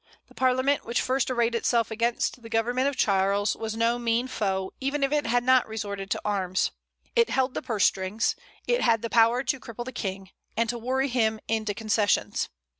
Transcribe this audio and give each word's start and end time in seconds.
The 0.29 0.33
Parliament 0.33 0.83
which 0.83 0.99
first 0.99 1.29
arrayed 1.29 1.53
itself 1.53 1.91
against 1.91 2.41
the 2.41 2.49
government 2.49 2.87
of 2.87 2.97
Charles 2.97 3.55
was 3.55 3.75
no 3.77 3.99
mean 3.99 4.27
foe, 4.27 4.73
even 4.81 5.03
if 5.03 5.11
it 5.11 5.27
had 5.27 5.43
not 5.43 5.67
resorted 5.67 6.09
to 6.09 6.21
arms. 6.25 6.71
It 7.15 7.29
held 7.29 7.53
the 7.53 7.61
purse 7.61 7.85
strings; 7.85 8.35
it 8.65 8.81
had 8.81 9.03
the 9.03 9.11
power 9.11 9.43
to 9.43 9.59
cripple 9.59 9.85
the 9.85 9.91
King, 9.91 10.31
and 10.57 10.67
to 10.69 10.79
worry 10.79 11.07
him 11.07 11.39
into 11.47 11.75
concessions. 11.75 12.49